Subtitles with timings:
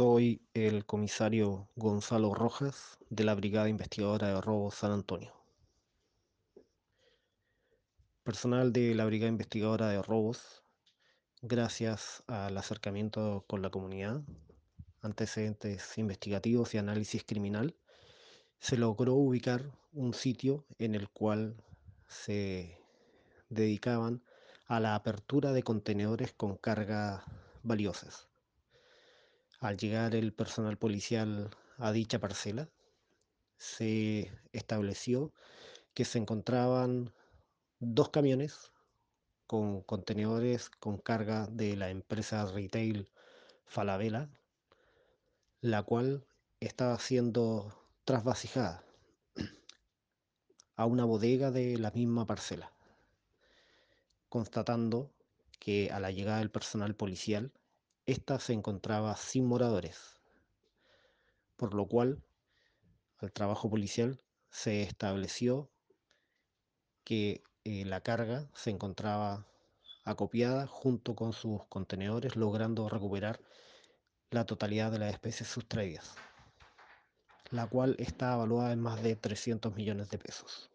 [0.00, 5.30] Soy el comisario Gonzalo Rojas de la Brigada Investigadora de Robos San Antonio.
[8.22, 10.64] Personal de la Brigada Investigadora de Robos,
[11.42, 14.22] gracias al acercamiento con la comunidad,
[15.02, 17.76] antecedentes investigativos y análisis criminal,
[18.58, 21.62] se logró ubicar un sitio en el cual
[22.08, 22.78] se
[23.50, 24.22] dedicaban
[24.66, 27.22] a la apertura de contenedores con cargas
[27.62, 28.29] valiosas.
[29.60, 32.70] Al llegar el personal policial a dicha parcela,
[33.58, 35.34] se estableció
[35.92, 37.12] que se encontraban
[37.78, 38.72] dos camiones
[39.46, 43.10] con contenedores con carga de la empresa retail
[43.66, 44.30] Falabella,
[45.60, 46.24] la cual
[46.60, 48.82] estaba siendo trasvasijada
[50.76, 52.72] a una bodega de la misma parcela,
[54.30, 55.12] constatando
[55.58, 57.52] que a la llegada del personal policial,
[58.06, 60.20] ésta se encontraba sin moradores,
[61.56, 62.22] por lo cual
[63.18, 65.70] al trabajo policial se estableció
[67.04, 69.46] que eh, la carga se encontraba
[70.04, 73.40] acopiada junto con sus contenedores, logrando recuperar
[74.30, 76.14] la totalidad de las especies sustraídas,
[77.50, 80.70] la cual está evaluada en más de 300 millones de pesos.